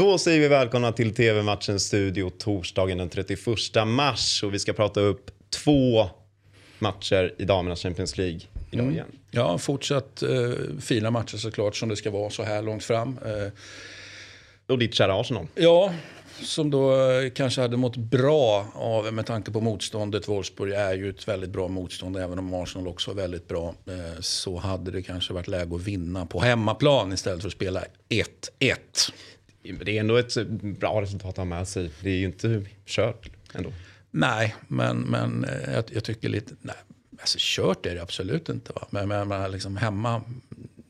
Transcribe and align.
Då 0.00 0.18
säger 0.18 0.40
vi 0.40 0.48
välkomna 0.48 0.92
till 0.92 1.14
TV-matchens 1.14 1.82
studio 1.86 2.30
torsdagen 2.38 2.98
den 2.98 3.08
31 3.08 3.38
mars 3.86 4.42
och 4.42 4.54
vi 4.54 4.58
ska 4.58 4.72
prata 4.72 5.00
upp 5.00 5.30
två 5.50 6.08
matcher 6.78 7.34
i 7.38 7.44
damernas 7.44 7.82
Champions 7.82 8.18
League 8.18 8.40
idag 8.70 8.82
Mm. 8.84 8.94
igen. 8.94 9.06
Ja, 9.30 9.58
fortsatt 9.58 10.22
eh, 10.22 10.28
fina 10.80 11.10
matcher 11.10 11.36
såklart 11.36 11.76
som 11.76 11.88
det 11.88 11.96
ska 11.96 12.10
vara 12.10 12.30
så 12.30 12.42
här 12.42 12.62
långt 12.62 12.84
fram. 12.84 13.18
Eh, 13.24 13.52
Och 14.72 14.78
ditt 14.78 14.94
kära 14.94 15.20
Arsenal. 15.20 15.46
ja, 15.54 15.94
som 16.42 16.70
då 16.70 17.10
eh, 17.10 17.30
kanske 17.30 17.60
hade 17.60 17.76
mått 17.76 17.96
bra 17.96 18.66
av 18.74 19.14
med 19.14 19.26
tanke 19.26 19.50
på 19.50 19.60
motståndet. 19.60 20.28
Wolfsburg 20.28 20.72
är 20.72 20.94
ju 20.94 21.10
ett 21.10 21.28
väldigt 21.28 21.50
bra 21.50 21.68
motstånd 21.68 22.16
även 22.16 22.38
om 22.38 22.54
Arsenal 22.54 22.88
också 22.88 23.10
är 23.10 23.14
väldigt 23.14 23.48
bra. 23.48 23.74
Eh, 23.86 24.20
så 24.20 24.56
hade 24.56 24.90
det 24.90 25.02
kanske 25.02 25.32
varit 25.32 25.48
läge 25.48 25.74
att 25.74 25.80
vinna 25.82 26.26
på 26.26 26.40
hemmaplan 26.40 27.12
istället 27.12 27.40
för 27.40 27.48
att 27.48 27.52
spela 27.54 27.84
1-1. 28.08 29.12
Det 29.62 29.96
är 29.96 30.00
ändå 30.00 30.16
ett 30.16 30.46
bra 30.62 31.02
resultat 31.02 31.30
att 31.30 31.36
ha 31.36 31.44
med 31.44 31.68
sig. 31.68 31.90
Det 32.02 32.10
är 32.10 32.16
ju 32.16 32.24
inte 32.24 32.64
kört 32.86 33.30
ändå. 33.54 33.72
Nej, 34.10 34.54
men, 34.68 35.00
men 35.00 35.44
eh, 35.44 35.74
jag, 35.74 35.84
jag 35.92 36.04
tycker 36.04 36.28
lite... 36.28 36.54
Nej, 36.60 36.76
alltså 37.20 37.38
kört 37.40 37.86
är 37.86 37.94
det 37.94 38.02
absolut 38.02 38.48
inte. 38.48 38.72
Va? 38.72 38.86
Men, 38.90 39.08
men, 39.08 39.28
men 39.28 39.52
liksom 39.52 39.76
hemma... 39.76 40.22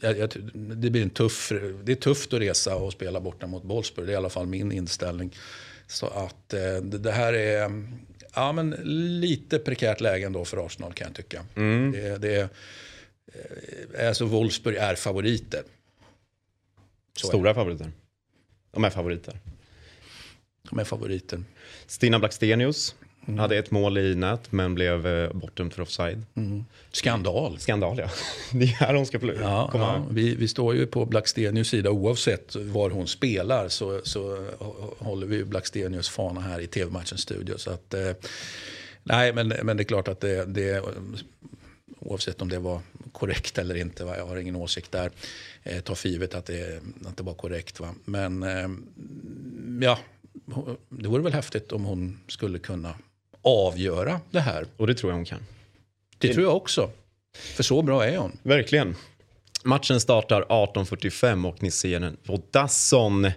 Jag, 0.00 0.18
jag, 0.18 0.30
det 0.54 0.90
blir 0.90 1.02
en 1.02 1.10
tuff, 1.10 1.52
det 1.84 1.92
är 1.92 1.96
tufft 1.96 2.32
att 2.32 2.40
resa 2.40 2.76
och 2.76 2.92
spela 2.92 3.20
borta 3.20 3.46
mot 3.46 3.64
Wolfsburg. 3.64 4.06
Det 4.06 4.10
är 4.10 4.14
i 4.14 4.16
alla 4.16 4.30
fall 4.30 4.46
min 4.46 4.72
inställning. 4.72 5.36
Så 5.86 6.06
att 6.06 6.54
eh, 6.54 6.76
det, 6.82 6.98
det 6.98 7.12
här 7.12 7.32
är 7.32 7.70
ja, 8.34 8.52
men 8.52 8.70
lite 9.20 9.58
prekärt 9.58 10.00
läge 10.00 10.26
ändå 10.26 10.44
för 10.44 10.66
Arsenal 10.66 10.92
kan 10.92 11.06
jag 11.06 11.16
tycka. 11.16 11.44
Det, 11.92 12.18
det 12.18 12.34
är, 12.36 12.48
eh, 13.98 14.08
alltså 14.08 14.24
Wolfsburg 14.24 14.76
är 14.76 14.94
favoriter. 14.94 15.62
Så 17.16 17.26
är 17.26 17.30
Stora 17.30 17.54
favoriter. 17.54 17.92
De 18.72 18.84
är 18.84 18.90
favoriter. 18.90 19.38
De 20.70 20.78
är 20.78 20.84
favoriter. 20.84 21.42
Stina 21.86 22.18
Blackstenius 22.18 22.94
Mm. 23.26 23.38
hade 23.38 23.56
ett 23.56 23.70
mål 23.70 23.98
i 23.98 24.14
nät 24.14 24.52
men 24.52 24.74
blev 24.74 25.06
eh, 25.06 25.32
bortdömd 25.32 25.72
för 25.72 25.82
offside. 25.82 26.22
Skandal. 26.92 27.58
Skandal 27.58 27.98
ja. 27.98 28.08
Det 28.52 28.64
är 28.64 28.68
här 28.68 28.94
hon 28.94 29.06
ska 29.06 29.18
Ja, 29.40 29.68
komma. 29.72 29.84
ja. 29.84 30.06
Vi, 30.10 30.34
vi 30.34 30.48
står 30.48 30.74
ju 30.74 30.86
på 30.86 31.06
Blackstenius 31.06 31.68
sida 31.68 31.90
oavsett 31.90 32.56
var 32.56 32.90
hon 32.90 33.06
spelar 33.06 33.68
så, 33.68 34.00
så 34.04 34.46
håller 34.98 35.26
vi 35.26 35.44
Blackstenius 35.44 36.08
fana 36.08 36.40
här 36.40 36.60
i 36.60 36.66
tv-matchens 36.66 37.20
studio. 37.20 37.54
Så 37.58 37.70
att, 37.70 37.94
eh, 37.94 38.10
nej, 39.02 39.32
men, 39.32 39.48
men 39.48 39.76
det 39.76 39.82
är 39.82 39.84
klart 39.84 40.08
att 40.08 40.20
det, 40.20 40.44
det 40.44 40.82
oavsett 42.00 42.42
om 42.42 42.48
det 42.48 42.58
var 42.58 42.80
korrekt 43.12 43.58
eller 43.58 43.74
inte, 43.74 44.04
va? 44.04 44.16
jag 44.16 44.26
har 44.26 44.36
ingen 44.36 44.56
åsikt 44.56 44.92
där. 44.92 45.10
Eh, 45.62 45.80
ta 45.80 45.94
för 45.94 46.08
givet 46.08 46.34
att 46.34 46.46
det, 46.46 46.82
att 47.06 47.16
det 47.16 47.22
var 47.22 47.34
korrekt. 47.34 47.80
Va? 47.80 47.94
Men 48.04 48.42
eh, 48.42 48.68
ja, 49.80 49.98
det 50.88 51.08
vore 51.08 51.22
väl 51.22 51.32
häftigt 51.32 51.72
om 51.72 51.84
hon 51.84 52.20
skulle 52.28 52.58
kunna 52.58 52.94
avgöra 53.42 54.20
det 54.30 54.40
här. 54.40 54.66
Och 54.76 54.86
det 54.86 54.94
tror 54.94 55.12
jag 55.12 55.16
hon 55.16 55.24
kan. 55.24 55.46
Det 56.18 56.34
tror 56.34 56.44
jag 56.44 56.56
också. 56.56 56.90
För 57.34 57.62
så 57.62 57.82
bra 57.82 58.06
är 58.06 58.16
hon. 58.16 58.38
Verkligen. 58.42 58.96
Matchen 59.64 60.00
startar 60.00 60.42
18.45 60.42 61.48
och 61.48 61.62
ni 61.62 61.70
ser 61.70 62.00
den 62.00 62.16
på 62.16 62.42
Dasson. 62.50 63.30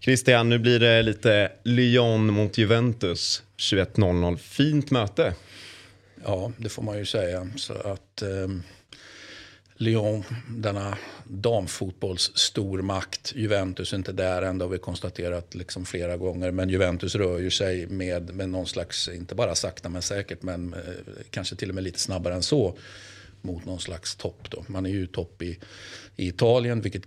Christian, 0.00 0.48
nu 0.48 0.58
blir 0.58 0.80
det 0.80 1.02
lite 1.02 1.52
Lyon 1.62 2.26
mot 2.26 2.58
Juventus 2.58 3.42
21.00. 3.56 4.36
Fint 4.36 4.90
möte. 4.90 5.34
Ja, 6.24 6.52
det 6.56 6.68
får 6.68 6.82
man 6.82 6.98
ju 6.98 7.06
säga. 7.06 7.48
Så 7.56 7.72
att 7.74 8.22
eh, 8.22 8.48
Lyon, 9.76 10.24
denna 10.48 10.98
damfotbollsstormakt, 11.24 13.32
Juventus 13.36 13.92
är 13.92 13.96
inte 13.96 14.12
där 14.12 14.42
än, 14.42 14.58
det 14.58 14.64
har 14.64 14.70
vi 14.70 14.78
konstaterat 14.78 15.54
liksom 15.54 15.86
flera 15.86 16.16
gånger. 16.16 16.50
Men 16.50 16.68
Juventus 16.68 17.14
rör 17.14 17.38
ju 17.38 17.50
sig 17.50 17.86
med, 17.86 18.34
med 18.34 18.48
någon 18.48 18.66
slags, 18.66 19.08
inte 19.08 19.34
bara 19.34 19.54
sakta 19.54 19.88
men 19.88 20.02
säkert, 20.02 20.42
men 20.42 20.74
eh, 20.74 20.80
kanske 21.30 21.56
till 21.56 21.68
och 21.68 21.74
med 21.74 21.84
lite 21.84 21.98
snabbare 21.98 22.34
än 22.34 22.42
så, 22.42 22.78
mot 23.42 23.64
någon 23.64 23.80
slags 23.80 24.16
topp. 24.16 24.50
Då. 24.50 24.64
Man 24.66 24.86
är 24.86 24.90
ju 24.90 25.06
topp 25.06 25.42
i, 25.42 25.58
i 26.16 26.28
Italien, 26.28 26.80
vilket 26.80 27.02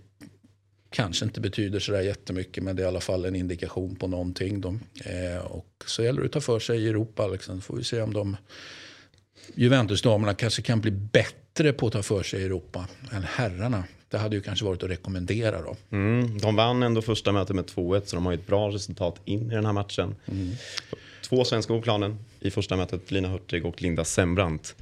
kanske 0.90 1.24
inte 1.24 1.40
betyder 1.40 1.80
sådär 1.80 2.00
jättemycket 2.00 2.64
men 2.64 2.76
det 2.76 2.82
är 2.82 2.84
i 2.84 2.88
alla 2.88 3.00
fall 3.00 3.24
en 3.24 3.36
indikation 3.36 3.96
på 3.96 4.06
någonting. 4.06 4.60
Då. 4.60 4.78
Eh, 5.04 5.38
och 5.38 5.84
så 5.86 6.02
gäller 6.02 6.20
det 6.20 6.26
att 6.26 6.32
ta 6.32 6.40
för 6.40 6.58
sig 6.58 6.84
i 6.84 6.88
Europa. 6.88 7.26
Liksom. 7.26 7.60
får 7.60 7.76
vi 7.76 7.84
se 7.84 8.00
om 8.00 8.12
de 8.12 8.36
Juventus-damerna 9.54 10.34
kanske 10.34 10.62
kan 10.62 10.80
bli 10.80 10.90
bättre 10.90 11.72
på 11.72 11.86
att 11.86 11.92
ta 11.92 12.02
för 12.02 12.22
sig 12.22 12.40
i 12.40 12.44
Europa 12.44 12.86
än 13.12 13.22
herrarna. 13.22 13.84
Det 14.10 14.18
hade 14.18 14.36
ju 14.36 14.42
kanske 14.42 14.64
varit 14.64 14.82
att 14.82 14.90
rekommendera 14.90 15.62
då. 15.62 15.76
Mm, 15.90 16.38
de 16.38 16.56
vann 16.56 16.82
ändå 16.82 17.02
första 17.02 17.32
mötet 17.32 17.56
med 17.56 17.64
2-1 17.64 18.02
så 18.04 18.16
de 18.16 18.26
har 18.26 18.32
ju 18.32 18.38
ett 18.38 18.46
bra 18.46 18.68
resultat 18.68 19.20
in 19.24 19.52
i 19.52 19.54
den 19.54 19.66
här 19.66 19.72
matchen. 19.72 20.14
Två 21.28 21.44
svenskar 21.44 21.74
på 21.74 21.82
planen 21.82 22.18
i 22.40 22.50
första 22.50 22.76
mötet, 22.76 23.10
Lina 23.10 23.28
Hurtig 23.28 23.66
och 23.66 23.82
Linda 23.82 24.04
Sembrant. 24.04 24.74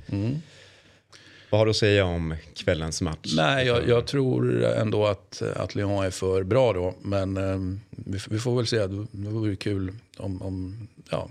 Vad 1.50 1.58
har 1.60 1.66
du 1.66 1.70
att 1.70 1.76
säga 1.76 2.04
om 2.04 2.34
kvällens 2.54 3.02
match? 3.02 3.34
Nej, 3.36 3.66
jag, 3.66 3.88
jag 3.88 4.06
tror 4.06 4.64
ändå 4.64 5.06
att, 5.06 5.42
att 5.42 5.74
Lyon 5.74 6.04
är 6.04 6.10
för 6.10 6.42
bra 6.42 6.72
då. 6.72 6.94
Men 7.02 7.36
eh, 7.36 7.78
vi, 7.90 8.18
vi 8.30 8.38
får 8.38 8.56
väl 8.56 8.66
se. 8.66 8.78
Det 8.78 9.06
det 9.10 9.30
vore 9.30 9.56
kul 9.56 9.92
om, 10.16 10.42
om 10.42 10.88
ja, 11.10 11.28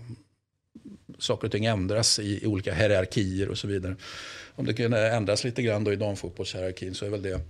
saker 1.18 1.48
och 1.48 1.52
ting 1.52 1.66
ändras 1.66 2.20
i, 2.20 2.44
i 2.44 2.48
olika 2.48 2.74
hierarkier 2.74 3.50
och 3.50 3.58
så 3.58 3.68
vidare. 3.68 3.96
Om 4.56 4.66
det 4.66 4.74
kunde 4.74 5.12
ändras 5.12 5.44
lite 5.44 5.62
grann 5.62 5.84
då 5.84 5.94
i 5.94 5.96
damfotbollshierarkin 5.96 6.96
så 6.96 7.06
är 7.06 7.10
väl 7.10 7.22
det, 7.22 7.42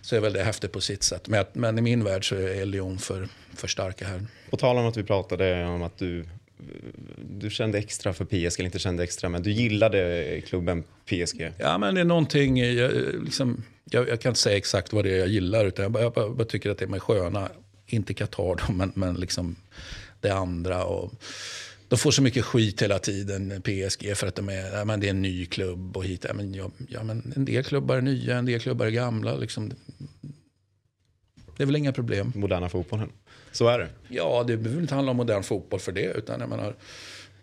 så 0.00 0.16
är 0.16 0.20
väl 0.20 0.32
det 0.32 0.42
häftigt 0.42 0.72
på 0.72 0.80
sitt 0.80 1.02
sätt. 1.02 1.28
Men, 1.28 1.44
men 1.52 1.78
i 1.78 1.82
min 1.82 2.04
värld 2.04 2.28
så 2.28 2.34
är 2.34 2.66
Lyon 2.66 2.98
för, 2.98 3.28
för 3.54 3.68
starka 3.68 4.06
här. 4.06 4.26
På 4.50 4.56
tal 4.56 4.78
om 4.78 4.86
att 4.86 4.96
vi 4.96 5.02
pratade 5.02 5.64
om 5.64 5.82
att 5.82 5.98
du, 5.98 6.24
du 7.30 7.50
kände 7.50 7.78
extra 7.78 8.12
för 8.12 8.24
PSG, 8.24 8.60
eller 8.60 8.64
inte 8.64 8.78
kände 8.78 9.04
extra, 9.04 9.28
men 9.28 9.42
du 9.42 9.50
gillade 9.50 10.40
klubben 10.46 10.84
PSG. 11.04 11.52
Ja, 11.58 11.78
men 11.78 11.94
det 11.94 12.00
är 12.00 12.04
någonting, 12.04 12.56
jag, 12.56 12.92
liksom, 13.24 13.64
jag, 13.84 14.08
jag 14.08 14.20
kan 14.20 14.30
inte 14.30 14.40
säga 14.40 14.56
exakt 14.56 14.92
vad 14.92 15.04
det 15.04 15.14
är 15.14 15.18
jag 15.18 15.28
gillar, 15.28 15.66
utan 15.66 15.82
jag 15.82 15.92
bara, 15.92 16.02
jag 16.02 16.12
bara, 16.12 16.28
bara 16.28 16.44
tycker 16.44 16.70
att 16.70 16.78
det 16.78 16.84
är 16.84 16.88
med 16.88 17.02
sköna, 17.02 17.48
inte 17.86 18.14
Qatar 18.14 18.66
då, 18.66 18.72
men, 18.72 18.92
men 18.94 19.14
liksom 19.14 19.56
det 20.20 20.30
andra. 20.30 20.84
Och, 20.84 21.12
de 21.88 21.98
får 21.98 22.10
så 22.10 22.22
mycket 22.22 22.44
skit 22.44 22.82
hela 22.82 22.98
tiden, 22.98 23.62
PSG, 23.62 24.16
för 24.16 24.26
att 24.26 24.34
de 24.34 24.48
är, 24.48 24.78
ja, 24.78 24.84
men 24.84 25.00
det 25.00 25.06
är 25.06 25.10
en 25.10 25.22
ny 25.22 25.46
klubb 25.46 25.96
och 25.96 26.04
hit. 26.04 26.24
Ja, 26.28 26.34
men, 26.34 26.54
ja, 26.54 26.70
ja, 26.88 27.02
men 27.02 27.32
en 27.36 27.44
del 27.44 27.64
klubbar 27.64 27.96
är 27.96 28.00
nya, 28.00 28.36
en 28.36 28.46
del 28.46 28.60
klubbar 28.60 28.86
är 28.86 28.90
gamla. 28.90 29.36
Liksom. 29.36 29.72
Det 31.56 31.62
är 31.62 31.66
väl 31.66 31.76
inga 31.76 31.92
problem. 31.92 32.32
Moderna 32.34 32.68
fotbollen. 32.68 33.12
Så 33.52 33.68
är 33.68 33.78
det. 33.78 33.88
Ja, 34.08 34.44
det 34.46 34.56
behöver 34.56 34.82
inte 34.82 34.94
handla 34.94 35.10
om 35.10 35.16
modern 35.16 35.42
fotboll 35.42 35.80
för 35.80 35.92
det. 35.92 36.12
Utan 36.12 36.40
jag 36.40 36.48
menar, 36.48 36.74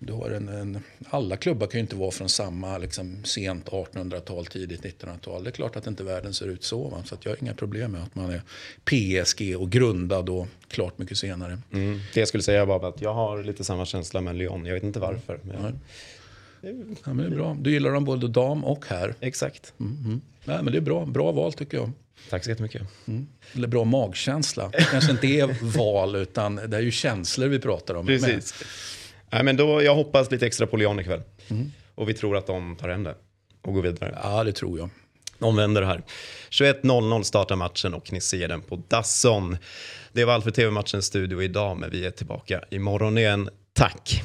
du 0.05 0.13
har 0.13 0.29
en, 0.29 0.49
en, 0.49 0.79
alla 1.09 1.37
klubbar 1.37 1.67
kan 1.67 1.77
ju 1.77 1.81
inte 1.81 1.95
vara 1.95 2.11
från 2.11 2.29
samma 2.29 2.77
liksom, 2.77 3.23
sent 3.23 3.69
1800-tal, 3.69 4.45
tidigt 4.45 4.81
1900-tal. 4.81 5.43
Det 5.43 5.49
är 5.49 5.51
klart 5.51 5.75
att 5.75 5.87
inte 5.87 6.03
världen 6.03 6.33
ser 6.33 6.47
ut 6.47 6.63
så. 6.63 6.89
Va? 6.89 7.03
Så 7.05 7.17
jag 7.23 7.31
har 7.31 7.37
inga 7.41 7.53
problem 7.53 7.91
med 7.91 8.03
att 8.03 8.15
man 8.15 8.31
är 8.31 8.41
PSG 8.83 9.55
och 9.57 9.69
grundad 9.69 10.29
och 10.29 10.47
klart 10.67 10.97
mycket 10.97 11.17
senare. 11.17 11.59
Mm. 11.71 11.99
Det 12.13 12.19
jag 12.19 12.27
skulle 12.27 12.43
säga 12.43 12.65
var 12.65 12.89
att 12.89 13.01
jag 13.01 13.13
har 13.13 13.43
lite 13.43 13.63
samma 13.63 13.85
känsla 13.85 14.21
med 14.21 14.35
Lyon. 14.35 14.65
Jag 14.65 14.73
vet 14.73 14.83
inte 14.83 14.99
varför. 14.99 15.39
Men 15.43 15.61
Nej. 15.61 15.73
Ja, 17.05 17.13
men 17.13 17.17
det 17.17 17.25
är 17.25 17.29
bra. 17.29 17.57
Du 17.61 17.71
gillar 17.71 17.91
dem 17.91 18.05
både 18.05 18.27
dam 18.27 18.63
och 18.63 18.85
här. 18.87 19.15
Exakt. 19.19 19.73
Mm. 19.79 20.21
Nej, 20.45 20.63
men 20.63 20.71
det 20.71 20.77
är 20.77 20.81
bra. 20.81 21.05
Bra 21.05 21.31
val 21.31 21.53
tycker 21.53 21.77
jag. 21.77 21.91
Tack 22.29 22.43
så 22.43 22.49
jättemycket. 22.49 22.81
Eller 23.53 23.67
bra 23.67 23.83
magkänsla. 23.83 24.69
Det 24.69 24.87
kanske 24.91 25.11
inte 25.11 25.27
är 25.27 25.77
val, 25.77 26.15
utan 26.15 26.55
det 26.55 26.77
är 26.77 26.81
ju 26.81 26.91
känslor 26.91 27.47
vi 27.47 27.59
pratar 27.59 27.95
om. 27.95 28.05
Precis. 28.07 28.53
Nej, 29.33 29.43
men 29.43 29.57
då, 29.57 29.83
jag 29.83 29.95
hoppas 29.95 30.31
lite 30.31 30.45
extra 30.47 30.67
på 30.67 30.77
Lyon 30.77 30.99
ikväll. 30.99 31.21
Och 31.95 32.09
vi 32.09 32.13
tror 32.13 32.37
att 32.37 32.47
de 32.47 32.75
tar 32.75 32.89
hem 32.89 33.03
det 33.03 33.15
och 33.61 33.73
går 33.73 33.81
vidare. 33.81 34.19
Ja, 34.23 34.43
det 34.43 34.51
tror 34.51 34.79
jag. 34.79 34.89
De 35.39 35.55
vänder 35.55 35.81
det 35.81 35.87
här. 35.87 36.03
21.00 36.49 37.23
startar 37.23 37.55
matchen 37.55 37.93
och 37.93 38.13
ni 38.13 38.21
ser 38.21 38.47
den 38.47 38.61
på 38.61 38.83
Dasson. 38.87 39.57
Det 40.11 40.25
var 40.25 40.33
allt 40.33 40.43
för 40.43 40.51
TV-matchens 40.51 41.05
studio 41.05 41.43
idag, 41.43 41.77
men 41.77 41.91
vi 41.91 42.05
är 42.05 42.11
tillbaka 42.11 42.63
imorgon 42.69 43.17
igen. 43.17 43.49
Tack! 43.73 44.23